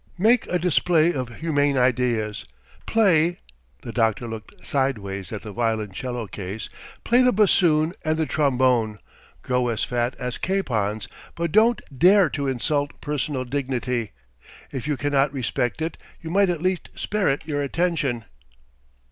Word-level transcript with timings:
Make 0.17 0.47
a 0.47 0.57
display 0.57 1.13
of 1.13 1.37
humane 1.41 1.77
ideas, 1.77 2.43
play 2.87 3.37
(the 3.83 3.91
doctor 3.91 4.27
looked 4.27 4.65
sideways 4.65 5.31
at 5.31 5.43
the 5.43 5.51
violoncello 5.53 6.25
case) 6.25 6.69
play 7.03 7.21
the 7.21 7.31
bassoon 7.31 7.93
and 8.03 8.17
the 8.17 8.25
trombone, 8.25 8.97
grow 9.43 9.67
as 9.67 9.83
fat 9.83 10.15
as 10.15 10.39
capons, 10.39 11.07
but 11.35 11.51
don't 11.51 11.83
dare 11.95 12.31
to 12.31 12.47
insult 12.47 12.99
personal 12.99 13.45
dignity! 13.45 14.13
If 14.71 14.87
you 14.87 14.97
cannot 14.97 15.33
respect 15.33 15.83
it, 15.83 15.97
you 16.19 16.31
might 16.31 16.49
at 16.49 16.63
least 16.63 16.89
spare 16.95 17.27
it 17.27 17.45
your 17.45 17.61
attention!" 17.61 18.25